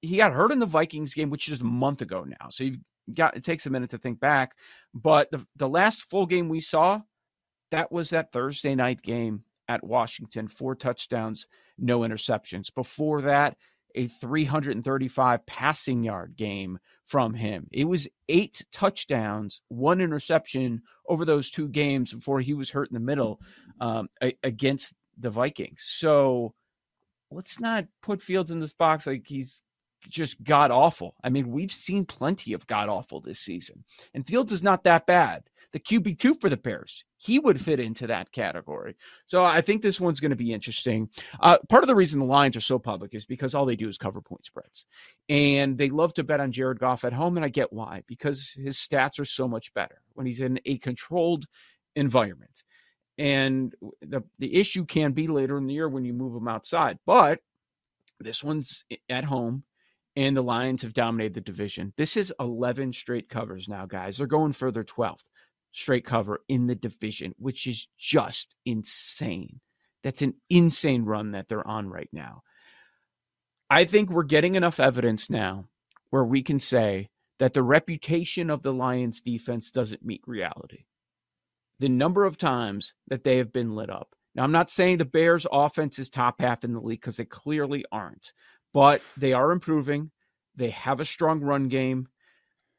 He 0.00 0.16
got 0.16 0.32
hurt 0.32 0.52
in 0.52 0.58
the 0.58 0.64
Vikings 0.64 1.12
game, 1.12 1.28
which 1.28 1.50
is 1.50 1.60
a 1.60 1.64
month 1.64 2.00
ago 2.00 2.24
now. 2.24 2.48
So 2.48 2.64
you've 2.64 2.78
got 3.12 3.36
it 3.36 3.44
takes 3.44 3.66
a 3.66 3.70
minute 3.70 3.90
to 3.90 3.98
think 3.98 4.20
back, 4.20 4.56
but 4.94 5.30
the 5.30 5.46
the 5.56 5.68
last 5.68 6.00
full 6.00 6.24
game 6.24 6.48
we 6.48 6.60
saw, 6.60 7.02
that 7.70 7.90
was 7.90 8.10
that 8.10 8.32
Thursday 8.32 8.74
night 8.74 9.02
game 9.02 9.42
at 9.68 9.84
Washington, 9.84 10.48
four 10.48 10.74
touchdowns, 10.74 11.46
no 11.78 12.00
interceptions. 12.00 12.72
Before 12.74 13.22
that, 13.22 13.56
a 13.94 14.08
335 14.08 15.46
passing 15.46 16.02
yard 16.02 16.36
game 16.36 16.78
from 17.06 17.34
him. 17.34 17.66
It 17.72 17.84
was 17.84 18.08
eight 18.28 18.64
touchdowns, 18.72 19.62
one 19.68 20.00
interception 20.00 20.82
over 21.08 21.24
those 21.24 21.50
two 21.50 21.68
games 21.68 22.12
before 22.12 22.40
he 22.40 22.54
was 22.54 22.70
hurt 22.70 22.90
in 22.90 22.94
the 22.94 23.00
middle 23.00 23.40
um, 23.80 24.08
against 24.42 24.92
the 25.18 25.30
Vikings. 25.30 25.82
So 25.86 26.52
let's 27.30 27.58
not 27.58 27.86
put 28.02 28.20
Fields 28.20 28.50
in 28.50 28.60
this 28.60 28.74
box 28.74 29.06
like 29.06 29.22
he's 29.26 29.62
just 30.08 30.42
god 30.44 30.70
awful. 30.70 31.14
I 31.24 31.30
mean, 31.30 31.50
we've 31.50 31.72
seen 31.72 32.04
plenty 32.04 32.52
of 32.52 32.66
god 32.66 32.88
awful 32.88 33.20
this 33.20 33.40
season, 33.40 33.84
and 34.14 34.26
Fields 34.26 34.52
is 34.52 34.62
not 34.62 34.84
that 34.84 35.06
bad. 35.06 35.42
The 35.76 35.80
QB 35.80 36.18
two 36.18 36.32
for 36.32 36.48
the 36.48 36.56
Bears, 36.56 37.04
he 37.18 37.38
would 37.38 37.60
fit 37.60 37.80
into 37.80 38.06
that 38.06 38.32
category. 38.32 38.96
So 39.26 39.44
I 39.44 39.60
think 39.60 39.82
this 39.82 40.00
one's 40.00 40.20
going 40.20 40.30
to 40.30 40.34
be 40.34 40.54
interesting. 40.54 41.10
Uh, 41.38 41.58
part 41.68 41.84
of 41.84 41.86
the 41.86 41.94
reason 41.94 42.18
the 42.18 42.24
lines 42.24 42.56
are 42.56 42.62
so 42.62 42.78
public 42.78 43.14
is 43.14 43.26
because 43.26 43.54
all 43.54 43.66
they 43.66 43.76
do 43.76 43.86
is 43.86 43.98
cover 43.98 44.22
point 44.22 44.46
spreads, 44.46 44.86
and 45.28 45.76
they 45.76 45.90
love 45.90 46.14
to 46.14 46.24
bet 46.24 46.40
on 46.40 46.50
Jared 46.50 46.78
Goff 46.78 47.04
at 47.04 47.12
home, 47.12 47.36
and 47.36 47.44
I 47.44 47.50
get 47.50 47.74
why 47.74 48.02
because 48.06 48.52
his 48.52 48.78
stats 48.78 49.20
are 49.20 49.26
so 49.26 49.46
much 49.46 49.74
better 49.74 50.00
when 50.14 50.24
he's 50.24 50.40
in 50.40 50.58
a 50.64 50.78
controlled 50.78 51.44
environment. 51.94 52.62
And 53.18 53.74
the 54.00 54.22
the 54.38 54.54
issue 54.56 54.86
can 54.86 55.12
be 55.12 55.26
later 55.26 55.58
in 55.58 55.66
the 55.66 55.74
year 55.74 55.90
when 55.90 56.06
you 56.06 56.14
move 56.14 56.34
him 56.34 56.48
outside, 56.48 56.98
but 57.04 57.40
this 58.18 58.42
one's 58.42 58.86
at 59.10 59.24
home 59.24 59.62
and 60.16 60.34
the 60.34 60.42
Lions 60.42 60.80
have 60.80 60.94
dominated 60.94 61.34
the 61.34 61.42
division. 61.42 61.92
This 61.98 62.16
is 62.16 62.32
11 62.40 62.94
straight 62.94 63.28
covers 63.28 63.68
now, 63.68 63.84
guys. 63.84 64.16
They're 64.16 64.26
going 64.26 64.54
for 64.54 64.72
their 64.72 64.82
12th 64.82 65.28
straight 65.76 66.04
cover 66.04 66.40
in 66.48 66.66
the 66.66 66.74
division, 66.74 67.34
which 67.38 67.66
is 67.66 67.88
just 67.98 68.54
insane. 68.64 69.60
That's 70.02 70.22
an 70.22 70.34
insane 70.50 71.04
run 71.04 71.32
that 71.32 71.48
they're 71.48 71.66
on 71.66 71.88
right 71.88 72.08
now. 72.12 72.42
I 73.68 73.84
think 73.84 74.10
we're 74.10 74.22
getting 74.22 74.54
enough 74.54 74.78
evidence 74.78 75.28
now 75.28 75.66
where 76.10 76.24
we 76.24 76.42
can 76.42 76.60
say 76.60 77.08
that 77.38 77.52
the 77.52 77.62
reputation 77.62 78.48
of 78.48 78.62
the 78.62 78.72
Lions 78.72 79.20
defense 79.20 79.70
doesn't 79.70 80.04
meet 80.04 80.22
reality. 80.26 80.84
The 81.80 81.88
number 81.88 82.24
of 82.24 82.38
times 82.38 82.94
that 83.08 83.24
they 83.24 83.36
have 83.38 83.52
been 83.52 83.74
lit 83.74 83.90
up. 83.90 84.14
Now, 84.34 84.44
I'm 84.44 84.52
not 84.52 84.70
saying 84.70 84.98
the 84.98 85.04
Bears' 85.04 85.46
offense 85.50 85.98
is 85.98 86.08
top 86.08 86.40
half 86.40 86.62
in 86.62 86.72
the 86.72 86.80
league 86.80 87.00
because 87.00 87.16
they 87.16 87.24
clearly 87.24 87.84
aren't 87.90 88.32
but 88.76 89.00
they 89.16 89.32
are 89.32 89.52
improving. 89.52 90.10
They 90.54 90.68
have 90.68 91.00
a 91.00 91.06
strong 91.06 91.40
run 91.40 91.68
game. 91.68 92.08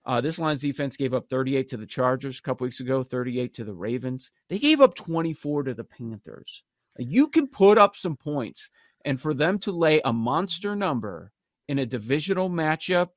Uh, 0.08 0.22
this 0.22 0.40
Lions 0.40 0.62
defense 0.62 0.96
gave 0.96 1.14
up 1.14 1.28
38 1.30 1.68
to 1.68 1.78
the 1.78 1.86
Chargers 1.86 2.40
a 2.40 2.42
couple 2.42 2.64
weeks 2.64 2.80
ago, 2.80 3.04
38 3.04 3.54
to 3.56 3.66
the 3.66 3.74
Ravens. 3.74 4.32
They 4.48 4.58
gave 4.58 4.80
up 4.80 4.96
24 4.96 5.64
to 5.64 5.74
the 5.74 5.84
Panthers. 5.84 6.64
You 6.98 7.28
can 7.28 7.48
put 7.48 7.78
up 7.78 7.94
some 7.94 8.16
points, 8.16 8.72
and 9.04 9.20
for 9.20 9.34
them 9.34 9.60
to 9.60 9.74
lay 9.74 10.00
a 10.06 10.14
monster 10.14 10.78
number 10.78 11.34
in 11.68 11.80
a 11.80 11.86
divisional 11.86 12.50
matchup, 12.50 13.10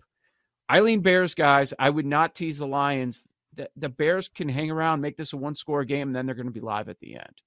Eileen 0.69 1.01
Bears 1.01 1.37
guys, 1.37 1.73
I 1.79 1.91
would 1.91 2.07
not 2.07 2.35
tease 2.35 2.59
the 2.59 2.67
Lions. 2.67 3.23
The, 3.55 3.71
the 3.77 3.89
Bears 3.89 4.29
can 4.29 4.49
hang 4.49 4.73
around, 4.73 5.01
make 5.01 5.17
this 5.17 5.33
a 5.33 5.37
one 5.37 5.55
score 5.55 5.85
game, 5.85 6.09
and 6.09 6.17
then 6.17 6.27
they're 6.27 6.35
going 6.35 6.47
to 6.47 6.53
be 6.53 6.59
live 6.59 6.89
at 6.89 6.99
the 6.99 7.15
end. 7.15 7.41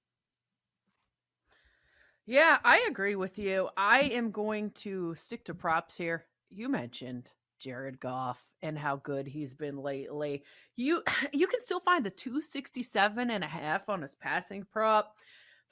Yeah, 2.24 2.58
I 2.64 2.86
agree 2.88 3.16
with 3.16 3.38
you. 3.38 3.68
I 3.76 4.00
am 4.00 4.30
going 4.30 4.70
to 4.70 5.14
stick 5.16 5.44
to 5.44 5.54
props 5.54 5.98
here. 5.98 6.24
You 6.48 6.70
mentioned 6.70 7.30
Jared 7.58 8.00
Goff 8.00 8.42
and 8.62 8.78
how 8.78 8.96
good 8.96 9.26
he's 9.26 9.54
been 9.54 9.76
lately. 9.76 10.42
You 10.76 11.02
you 11.32 11.46
can 11.46 11.60
still 11.60 11.80
find 11.80 12.06
a 12.06 12.10
267 12.10 13.30
and 13.30 13.44
a 13.44 13.48
half 13.48 13.88
on 13.88 14.02
his 14.02 14.14
passing 14.14 14.66
prop. 14.70 15.14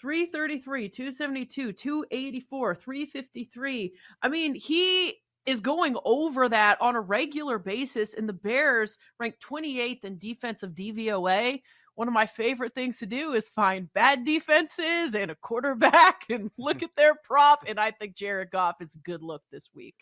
333, 0.00 0.88
272, 0.88 1.72
284, 1.72 2.74
353. 2.74 3.92
I 4.20 4.28
mean, 4.28 4.54
he 4.54 5.14
is 5.46 5.60
going 5.60 5.96
over 6.04 6.48
that 6.48 6.80
on 6.80 6.96
a 6.96 7.00
regular 7.00 7.58
basis 7.58 8.14
and 8.14 8.28
the 8.28 8.32
Bears 8.32 8.98
ranked 9.20 9.40
28th 9.46 10.04
in 10.04 10.18
defensive 10.18 10.72
DVOA 10.72 11.60
one 11.94 12.08
of 12.08 12.14
my 12.14 12.26
favorite 12.26 12.74
things 12.74 12.98
to 12.98 13.06
do 13.06 13.32
is 13.32 13.48
find 13.48 13.92
bad 13.92 14.24
defenses 14.24 15.14
and 15.14 15.30
a 15.30 15.34
quarterback 15.36 16.24
and 16.30 16.50
look 16.56 16.82
at 16.82 16.96
their 16.96 17.14
prop. 17.14 17.64
And 17.66 17.78
I 17.78 17.90
think 17.90 18.16
Jared 18.16 18.50
Goff 18.50 18.76
is 18.80 18.94
a 18.94 18.98
good 18.98 19.22
look 19.22 19.42
this 19.50 19.70
week. 19.74 19.96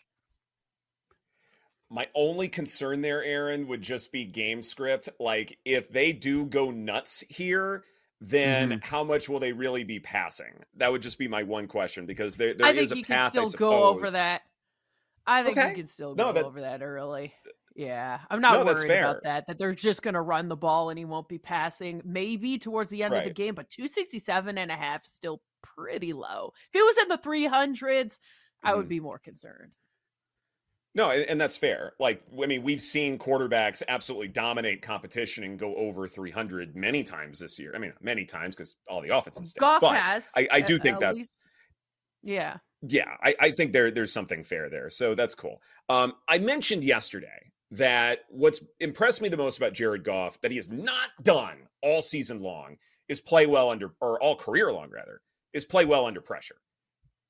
My 1.91 2.07
only 2.15 2.47
concern 2.47 3.01
there, 3.01 3.21
Erin, 3.23 3.67
would 3.67 3.81
just 3.81 4.11
be 4.13 4.23
game 4.23 4.63
script. 4.63 5.09
Like, 5.19 5.59
if 5.65 5.91
they 5.91 6.13
do 6.13 6.45
go 6.45 6.71
nuts 6.71 7.21
here, 7.27 7.83
then 8.21 8.69
mm-hmm. 8.69 8.79
how 8.81 9.03
much 9.03 9.27
will 9.27 9.39
they 9.39 9.51
really 9.51 9.83
be 9.83 9.99
passing? 9.99 10.63
That 10.77 10.91
would 10.91 11.01
just 11.01 11.17
be 11.17 11.27
my 11.27 11.43
one 11.43 11.67
question 11.67 12.05
because 12.05 12.37
there, 12.37 12.53
there 12.53 12.73
is 12.73 12.93
a 12.93 13.03
path. 13.03 13.33
Can 13.33 13.45
still 13.45 13.59
go 13.59 13.83
over 13.83 14.09
that. 14.11 14.43
I 15.27 15.43
think 15.43 15.57
okay. 15.57 15.69
you 15.69 15.75
can 15.75 15.87
still 15.87 16.15
go 16.15 16.27
no, 16.27 16.33
that, 16.33 16.45
over 16.45 16.61
that 16.61 16.81
early. 16.81 17.33
Yeah, 17.75 18.19
I'm 18.29 18.41
not 18.41 18.65
no, 18.65 18.73
worried 18.73 18.91
about 18.91 19.23
that. 19.23 19.47
That 19.47 19.57
they're 19.57 19.73
just 19.73 20.01
going 20.01 20.13
to 20.13 20.21
run 20.21 20.49
the 20.49 20.55
ball 20.55 20.89
and 20.89 20.99
he 20.99 21.05
won't 21.05 21.27
be 21.27 21.37
passing. 21.37 22.01
Maybe 22.05 22.57
towards 22.57 22.89
the 22.89 23.03
end 23.03 23.13
right. 23.13 23.19
of 23.19 23.25
the 23.25 23.33
game, 23.33 23.55
but 23.55 23.69
267 23.69 24.57
and 24.57 24.71
a 24.71 24.75
half 24.75 25.05
still 25.05 25.41
pretty 25.61 26.13
low. 26.13 26.53
If 26.73 26.79
it 26.79 26.85
was 26.85 26.97
in 26.97 27.09
the 27.09 27.17
300s, 27.17 27.79
mm-hmm. 27.81 28.67
I 28.67 28.75
would 28.75 28.83
mm-hmm. 28.83 28.89
be 28.89 28.99
more 28.99 29.19
concerned. 29.19 29.71
No, 30.93 31.11
and 31.11 31.39
that's 31.39 31.57
fair. 31.57 31.93
Like, 31.99 32.21
I 32.41 32.45
mean, 32.47 32.63
we've 32.63 32.81
seen 32.81 33.17
quarterbacks 33.17 33.81
absolutely 33.87 34.27
dominate 34.27 34.81
competition 34.81 35.45
and 35.45 35.57
go 35.57 35.73
over 35.75 36.05
300 36.05 36.75
many 36.75 37.03
times 37.03 37.39
this 37.39 37.57
year. 37.57 37.71
I 37.73 37.77
mean, 37.77 37.93
many 38.01 38.25
times 38.25 38.55
because 38.55 38.75
all 38.89 39.01
the 39.01 39.15
offense 39.15 39.39
is 39.39 39.53
Goff 39.53 39.81
has. 39.83 40.29
I, 40.35 40.47
I 40.51 40.61
do 40.61 40.77
think 40.77 40.99
that's. 40.99 41.19
Least, 41.19 41.37
yeah. 42.23 42.57
Yeah, 42.81 43.09
I, 43.23 43.35
I 43.39 43.51
think 43.51 43.71
there 43.71 43.91
there's 43.91 44.11
something 44.11 44.43
fair 44.43 44.69
there. 44.69 44.89
So 44.89 45.15
that's 45.15 45.35
cool. 45.35 45.61
Um, 45.87 46.13
I 46.27 46.39
mentioned 46.39 46.83
yesterday 46.83 47.51
that 47.71 48.21
what's 48.29 48.61
impressed 48.79 49.21
me 49.21 49.29
the 49.29 49.37
most 49.37 49.57
about 49.57 49.73
Jared 49.73 50.03
Goff 50.03 50.41
that 50.41 50.51
he 50.51 50.57
has 50.57 50.67
not 50.67 51.09
done 51.21 51.57
all 51.81 52.01
season 52.01 52.41
long 52.41 52.77
is 53.07 53.21
play 53.21 53.45
well 53.45 53.69
under, 53.69 53.93
or 54.01 54.21
all 54.21 54.35
career 54.35 54.73
long 54.73 54.89
rather, 54.89 55.21
is 55.53 55.63
play 55.63 55.85
well 55.85 56.05
under 56.05 56.21
pressure 56.21 56.55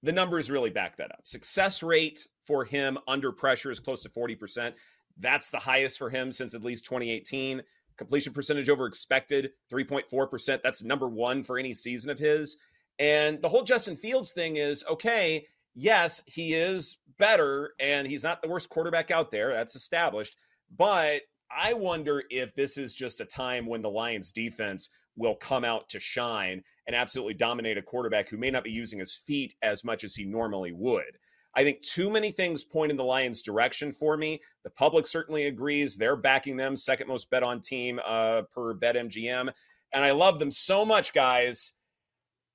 the 0.03 0.11
numbers 0.11 0.49
really 0.49 0.69
back 0.69 0.97
that 0.97 1.11
up. 1.11 1.21
Success 1.27 1.83
rate 1.83 2.27
for 2.43 2.65
him 2.65 2.97
under 3.07 3.31
pressure 3.31 3.71
is 3.71 3.79
close 3.79 4.03
to 4.03 4.09
40%. 4.09 4.73
That's 5.17 5.49
the 5.49 5.59
highest 5.59 5.97
for 5.97 6.09
him 6.09 6.31
since 6.31 6.55
at 6.55 6.63
least 6.63 6.85
2018. 6.85 7.61
Completion 7.97 8.33
percentage 8.33 8.69
over 8.69 8.87
expected, 8.87 9.51
3.4%. 9.71 10.61
That's 10.63 10.83
number 10.83 11.07
one 11.07 11.43
for 11.43 11.59
any 11.59 11.73
season 11.73 12.09
of 12.09 12.17
his. 12.17 12.57
And 12.97 13.41
the 13.41 13.49
whole 13.49 13.63
Justin 13.63 13.95
Fields 13.95 14.31
thing 14.31 14.57
is 14.57 14.83
okay, 14.89 15.45
yes, 15.75 16.21
he 16.25 16.53
is 16.53 16.97
better 17.17 17.73
and 17.79 18.07
he's 18.07 18.23
not 18.23 18.41
the 18.41 18.49
worst 18.49 18.69
quarterback 18.69 19.11
out 19.11 19.29
there. 19.29 19.49
That's 19.49 19.75
established. 19.75 20.35
But 20.75 21.21
I 21.55 21.73
wonder 21.73 22.23
if 22.29 22.55
this 22.55 22.77
is 22.77 22.95
just 22.95 23.21
a 23.21 23.25
time 23.25 23.65
when 23.65 23.81
the 23.81 23.89
Lions 23.89 24.31
defense 24.31 24.89
will 25.15 25.35
come 25.35 25.63
out 25.63 25.89
to 25.89 25.99
shine 25.99 26.63
and 26.87 26.95
absolutely 26.95 27.33
dominate 27.33 27.77
a 27.77 27.81
quarterback 27.81 28.29
who 28.29 28.37
may 28.37 28.49
not 28.49 28.63
be 28.63 28.71
using 28.71 28.99
his 28.99 29.15
feet 29.15 29.53
as 29.61 29.83
much 29.83 30.03
as 30.03 30.15
he 30.15 30.23
normally 30.23 30.71
would. 30.71 31.17
I 31.55 31.63
think 31.63 31.81
too 31.81 32.09
many 32.09 32.31
things 32.31 32.63
point 32.63 32.91
in 32.91 32.97
the 32.97 33.03
Lions' 33.03 33.41
direction 33.41 33.91
for 33.91 34.15
me. 34.15 34.39
The 34.63 34.69
public 34.69 35.05
certainly 35.05 35.47
agrees. 35.47 35.97
They're 35.97 36.15
backing 36.15 36.55
them, 36.55 36.75
second 36.75 37.07
most 37.07 37.29
bet 37.29 37.43
on 37.43 37.59
team 37.59 37.99
uh, 38.05 38.43
per 38.53 38.73
BetMGM. 38.73 39.51
And 39.93 40.05
I 40.05 40.11
love 40.11 40.39
them 40.39 40.51
so 40.51 40.85
much, 40.85 41.11
guys. 41.11 41.73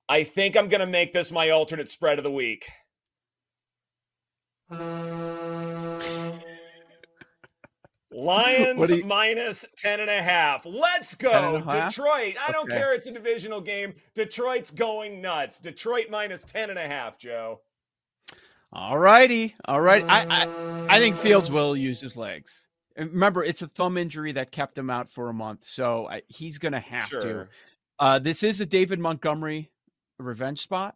I 0.09 0.23
think 0.23 0.57
I'm 0.57 0.69
going 0.69 0.81
to 0.81 0.87
make 0.87 1.13
this 1.13 1.31
my 1.31 1.51
alternate 1.51 1.89
spread 1.89 2.17
of 2.17 2.23
the 2.23 2.31
week. 2.31 2.67
Lions 8.11 8.91
you... 8.91 9.05
minus 9.05 9.65
10 9.77 9.99
and 9.99 10.09
a 10.09 10.21
half. 10.21 10.65
Let's 10.65 11.15
go. 11.15 11.59
Detroit. 11.59 12.35
I 12.47 12.51
don't 12.51 12.69
care. 12.69 12.93
It's 12.93 13.07
a 13.07 13.11
divisional 13.11 13.61
game. 13.61 13.93
Detroit's 14.15 14.71
going 14.71 15.21
nuts. 15.21 15.59
Detroit 15.59 16.05
minus 16.09 16.43
10 16.43 16.69
and 16.69 16.79
a 16.79 16.87
half, 16.87 17.17
Joe. 17.17 17.61
All 18.71 18.97
righty. 18.97 19.55
All 19.65 19.81
right. 19.81 20.03
I, 20.07 20.25
I, 20.29 20.95
I 20.95 20.99
think 20.99 21.15
Fields 21.15 21.51
will 21.51 21.75
use 21.75 21.99
his 21.99 22.15
legs. 22.15 22.67
Remember, 22.97 23.43
it's 23.43 23.61
a 23.61 23.67
thumb 23.67 23.97
injury 23.97 24.31
that 24.33 24.51
kept 24.51 24.77
him 24.77 24.89
out 24.89 25.09
for 25.09 25.29
a 25.29 25.33
month. 25.33 25.65
So 25.65 26.07
I, 26.09 26.21
he's 26.27 26.57
going 26.57 26.71
to 26.71 26.79
have 26.79 27.05
sure. 27.05 27.21
to. 27.21 27.47
Uh, 27.99 28.19
this 28.19 28.43
is 28.43 28.61
a 28.61 28.65
David 28.65 28.99
Montgomery 28.99 29.69
revenge 30.17 30.61
spot. 30.61 30.95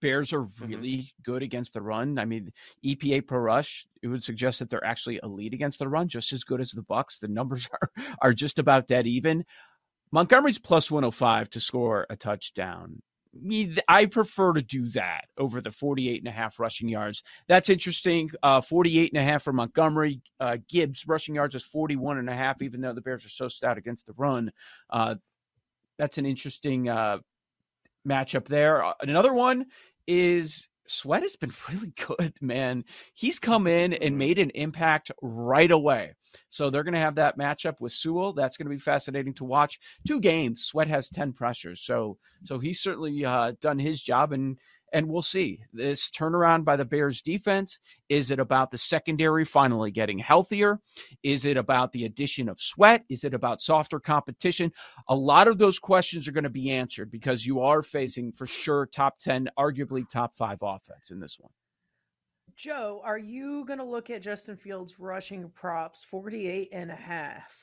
Bears 0.00 0.32
are 0.32 0.42
mm-hmm. 0.42 0.66
really 0.66 0.96
mm-hmm. 0.96 1.22
good 1.22 1.42
against 1.42 1.74
the 1.74 1.82
run. 1.82 2.18
I 2.18 2.24
mean, 2.24 2.52
EPA 2.84 3.26
per 3.26 3.40
rush, 3.40 3.86
it 4.02 4.08
would 4.08 4.22
suggest 4.22 4.58
that 4.58 4.70
they're 4.70 4.84
actually 4.84 5.20
elite 5.22 5.54
against 5.54 5.78
the 5.78 5.88
run, 5.88 6.08
just 6.08 6.32
as 6.32 6.44
good 6.44 6.60
as 6.60 6.70
the 6.70 6.82
Bucs. 6.82 7.18
The 7.18 7.28
numbers 7.28 7.68
are 7.82 7.90
are 8.20 8.32
just 8.32 8.58
about 8.58 8.86
dead 8.86 9.06
even. 9.06 9.44
Montgomery's 10.12 10.58
plus 10.58 10.90
105 10.90 11.50
to 11.50 11.60
score 11.60 12.06
a 12.08 12.16
touchdown. 12.16 13.02
Me, 13.36 13.74
I 13.88 14.06
prefer 14.06 14.52
to 14.52 14.62
do 14.62 14.88
that 14.90 15.24
over 15.36 15.60
the 15.60 15.72
48 15.72 16.20
and 16.20 16.28
a 16.28 16.30
half 16.30 16.60
rushing 16.60 16.88
yards. 16.88 17.24
That's 17.48 17.68
interesting. 17.68 18.30
Uh, 18.40 18.60
48 18.60 19.12
and 19.12 19.20
a 19.20 19.24
half 19.24 19.42
for 19.42 19.52
Montgomery. 19.52 20.22
Uh, 20.38 20.58
Gibbs 20.68 21.04
rushing 21.08 21.34
yards 21.34 21.56
is 21.56 21.64
41 21.64 22.18
and 22.18 22.30
a 22.30 22.34
half, 22.34 22.62
even 22.62 22.80
though 22.80 22.92
the 22.92 23.00
Bears 23.00 23.24
are 23.24 23.30
so 23.30 23.48
stout 23.48 23.76
against 23.76 24.06
the 24.06 24.12
run. 24.16 24.52
Uh, 24.88 25.16
that's 25.98 26.18
an 26.18 26.26
interesting 26.26 26.88
uh, 26.88 27.18
matchup 28.08 28.46
there. 28.46 28.84
Uh, 28.84 28.92
another 29.00 29.34
one 29.34 29.66
is 30.06 30.68
Sweat 30.86 31.22
has 31.22 31.36
been 31.36 31.52
really 31.70 31.92
good, 31.96 32.34
man. 32.40 32.84
He's 33.14 33.38
come 33.38 33.66
in 33.66 33.92
and 33.94 34.02
mm-hmm. 34.02 34.18
made 34.18 34.38
an 34.38 34.50
impact 34.50 35.10
right 35.22 35.70
away. 35.70 36.14
So 36.50 36.68
they're 36.68 36.84
going 36.84 36.94
to 36.94 37.00
have 37.00 37.14
that 37.16 37.38
matchup 37.38 37.80
with 37.80 37.92
Sewell. 37.92 38.32
That's 38.32 38.56
going 38.56 38.66
to 38.66 38.74
be 38.74 38.80
fascinating 38.80 39.34
to 39.34 39.44
watch. 39.44 39.78
Two 40.06 40.20
games. 40.20 40.64
Sweat 40.64 40.88
has 40.88 41.08
10 41.08 41.32
pressures. 41.32 41.82
So 41.82 42.18
so 42.44 42.58
he's 42.58 42.80
certainly 42.80 43.24
uh, 43.24 43.52
done 43.60 43.78
his 43.78 44.02
job 44.02 44.32
and 44.32 44.58
and 44.94 45.08
we'll 45.08 45.22
see 45.22 45.58
this 45.72 46.08
turnaround 46.08 46.64
by 46.64 46.76
the 46.76 46.84
Bears 46.84 47.20
defense. 47.20 47.80
Is 48.08 48.30
it 48.30 48.38
about 48.38 48.70
the 48.70 48.78
secondary 48.78 49.44
finally 49.44 49.90
getting 49.90 50.20
healthier? 50.20 50.80
Is 51.24 51.44
it 51.44 51.56
about 51.56 51.90
the 51.90 52.04
addition 52.04 52.48
of 52.48 52.60
Sweat? 52.60 53.04
Is 53.10 53.24
it 53.24 53.34
about 53.34 53.60
softer 53.60 53.98
competition? 53.98 54.72
A 55.08 55.14
lot 55.14 55.48
of 55.48 55.58
those 55.58 55.80
questions 55.80 56.28
are 56.28 56.32
going 56.32 56.44
to 56.44 56.50
be 56.50 56.70
answered 56.70 57.10
because 57.10 57.44
you 57.44 57.60
are 57.60 57.82
facing 57.82 58.32
for 58.32 58.46
sure 58.46 58.86
top 58.86 59.18
10, 59.18 59.48
arguably 59.58 60.08
top 60.08 60.36
five 60.36 60.58
offense 60.62 61.10
in 61.10 61.18
this 61.18 61.38
one. 61.40 61.52
Joe, 62.56 63.02
are 63.04 63.18
you 63.18 63.64
going 63.66 63.80
to 63.80 63.84
look 63.84 64.10
at 64.10 64.22
Justin 64.22 64.56
Fields 64.56 65.00
rushing 65.00 65.50
props 65.50 66.04
48 66.04 66.68
and 66.72 66.92
a 66.92 66.94
half? 66.94 67.60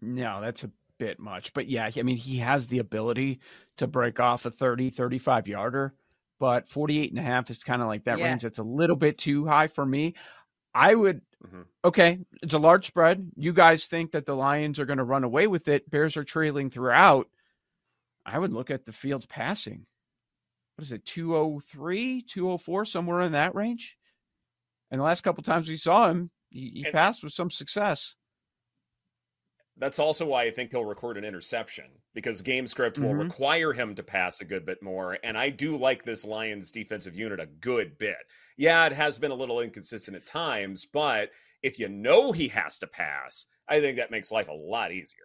No, 0.00 0.40
that's 0.40 0.64
a 0.64 0.70
bit 0.98 1.18
much. 1.18 1.52
But 1.52 1.68
yeah, 1.68 1.90
I 1.96 2.02
mean, 2.02 2.16
he 2.16 2.38
has 2.38 2.66
the 2.66 2.78
ability 2.78 3.40
to 3.78 3.86
break 3.86 4.20
off 4.20 4.46
a 4.46 4.50
30, 4.50 4.90
35 4.90 5.48
yarder, 5.48 5.94
but 6.38 6.68
48 6.68 7.10
and 7.10 7.18
a 7.18 7.22
half 7.22 7.50
is 7.50 7.64
kind 7.64 7.82
of 7.82 7.88
like 7.88 8.04
that 8.04 8.18
yeah. 8.18 8.26
range. 8.26 8.42
That's 8.42 8.58
a 8.58 8.64
little 8.64 8.96
bit 8.96 9.18
too 9.18 9.46
high 9.46 9.68
for 9.68 9.84
me. 9.84 10.14
I 10.74 10.94
would, 10.94 11.20
mm-hmm. 11.46 11.62
okay, 11.84 12.18
it's 12.42 12.54
a 12.54 12.58
large 12.58 12.86
spread. 12.86 13.30
You 13.36 13.52
guys 13.52 13.86
think 13.86 14.12
that 14.12 14.26
the 14.26 14.34
Lions 14.34 14.80
are 14.80 14.86
going 14.86 14.98
to 14.98 15.04
run 15.04 15.24
away 15.24 15.46
with 15.46 15.68
it. 15.68 15.88
Bears 15.88 16.16
are 16.16 16.24
trailing 16.24 16.70
throughout. 16.70 17.28
I 18.26 18.38
would 18.38 18.52
look 18.52 18.70
at 18.70 18.84
the 18.84 18.92
Fields' 18.92 19.26
passing. 19.26 19.86
What 20.76 20.82
is 20.82 20.92
it, 20.92 21.04
203, 21.04 22.22
204, 22.22 22.84
somewhere 22.84 23.20
in 23.20 23.32
that 23.32 23.54
range? 23.54 23.96
And 24.90 25.00
the 25.00 25.04
last 25.04 25.20
couple 25.20 25.42
times 25.44 25.68
we 25.68 25.76
saw 25.76 26.08
him, 26.08 26.30
he, 26.50 26.70
he 26.74 26.84
and, 26.84 26.92
passed 26.92 27.22
with 27.22 27.32
some 27.32 27.50
success. 27.50 28.16
That's 29.76 29.98
also 29.98 30.26
why 30.26 30.44
I 30.44 30.50
think 30.50 30.70
he'll 30.70 30.84
record 30.84 31.16
an 31.16 31.24
interception 31.24 31.86
because 32.14 32.42
game 32.42 32.66
script 32.66 32.98
will 32.98 33.08
mm-hmm. 33.08 33.22
require 33.22 33.72
him 33.72 33.94
to 33.96 34.04
pass 34.04 34.40
a 34.40 34.44
good 34.44 34.64
bit 34.64 34.82
more. 34.82 35.18
And 35.24 35.36
I 35.36 35.50
do 35.50 35.76
like 35.76 36.04
this 36.04 36.24
Lions 36.24 36.70
defensive 36.70 37.16
unit 37.16 37.40
a 37.40 37.46
good 37.46 37.98
bit. 37.98 38.18
Yeah, 38.56 38.86
it 38.86 38.92
has 38.92 39.18
been 39.18 39.32
a 39.32 39.34
little 39.34 39.60
inconsistent 39.60 40.16
at 40.16 40.26
times, 40.26 40.86
but 40.86 41.30
if 41.62 41.78
you 41.78 41.88
know 41.88 42.30
he 42.30 42.46
has 42.48 42.78
to 42.78 42.86
pass, 42.86 43.46
I 43.68 43.80
think 43.80 43.96
that 43.96 44.12
makes 44.12 44.30
life 44.30 44.48
a 44.48 44.52
lot 44.52 44.92
easier. 44.92 45.24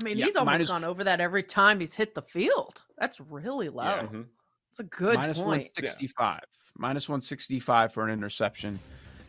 I 0.00 0.04
mean, 0.04 0.18
yeah, 0.18 0.26
he's 0.26 0.36
almost 0.36 0.54
minus, 0.54 0.68
gone 0.68 0.84
over 0.84 1.04
that 1.04 1.20
every 1.20 1.42
time 1.42 1.80
he's 1.80 1.94
hit 1.94 2.14
the 2.14 2.22
field. 2.22 2.82
That's 2.98 3.20
really 3.20 3.68
low. 3.68 3.84
Yeah. 3.84 4.02
Mm-hmm. 4.02 4.22
It's 4.70 4.80
a 4.80 4.84
good 4.84 5.16
minus 5.16 5.38
point. 5.38 5.70
165. 5.76 6.40
Yeah. 6.40 6.58
Minus 6.76 7.08
165 7.08 7.92
for 7.92 8.06
an 8.06 8.10
interception. 8.10 8.78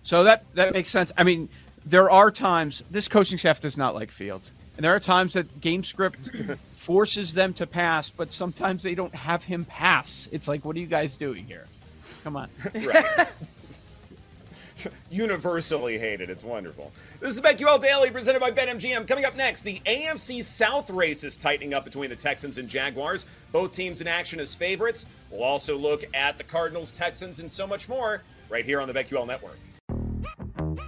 So 0.03 0.23
that 0.23 0.45
that 0.55 0.73
makes 0.73 0.89
sense. 0.89 1.11
I 1.17 1.23
mean, 1.23 1.49
there 1.85 2.09
are 2.09 2.31
times 2.31 2.83
this 2.91 3.07
coaching 3.07 3.37
staff 3.37 3.59
does 3.59 3.77
not 3.77 3.95
like 3.95 4.11
Fields. 4.11 4.51
And 4.75 4.83
there 4.83 4.95
are 4.95 4.99
times 4.99 5.33
that 5.33 5.61
game 5.61 5.83
script 5.83 6.29
forces 6.75 7.33
them 7.33 7.53
to 7.53 7.67
pass, 7.67 8.09
but 8.09 8.31
sometimes 8.31 8.83
they 8.83 8.95
don't 8.95 9.13
have 9.13 9.43
him 9.43 9.65
pass. 9.65 10.27
It's 10.31 10.47
like, 10.47 10.65
what 10.65 10.75
are 10.75 10.79
you 10.79 10.87
guys 10.87 11.17
doing 11.17 11.45
here? 11.45 11.67
Come 12.23 12.35
on. 12.35 12.49
right. 12.73 13.27
Universally 15.11 15.99
hated. 15.99 16.31
It's 16.31 16.43
wonderful. 16.43 16.91
This 17.19 17.35
is 17.35 17.41
BetQL 17.41 17.79
Daily 17.79 18.09
presented 18.09 18.39
by 18.39 18.49
BetMGM. 18.49 19.07
Coming 19.07 19.25
up 19.25 19.35
next, 19.35 19.61
the 19.61 19.79
AFC 19.85 20.43
South 20.43 20.89
race 20.89 21.23
is 21.23 21.37
tightening 21.37 21.75
up 21.75 21.85
between 21.85 22.09
the 22.09 22.15
Texans 22.15 22.57
and 22.57 22.67
Jaguars. 22.67 23.27
Both 23.51 23.73
teams 23.73 24.01
in 24.01 24.07
action 24.07 24.39
as 24.39 24.55
favorites. 24.55 25.05
We'll 25.29 25.43
also 25.43 25.77
look 25.77 26.03
at 26.15 26.39
the 26.39 26.43
Cardinals, 26.43 26.91
Texans, 26.91 27.39
and 27.39 27.51
so 27.51 27.67
much 27.67 27.87
more 27.87 28.23
right 28.49 28.65
here 28.65 28.81
on 28.81 28.87
the 28.87 28.93
BetQL 28.93 29.27
Network. 29.27 29.59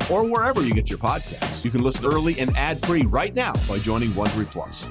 app 0.00 0.10
or 0.10 0.24
wherever 0.24 0.62
you 0.62 0.74
get 0.74 0.90
your 0.90 0.98
podcasts. 0.98 1.64
You 1.64 1.70
can 1.70 1.82
listen 1.82 2.06
early 2.06 2.38
and 2.38 2.56
ad 2.56 2.80
free 2.80 3.02
right 3.02 3.34
now 3.34 3.52
by 3.68 3.78
joining 3.78 4.10
Wondery 4.10 4.50
Plus. 4.50 4.88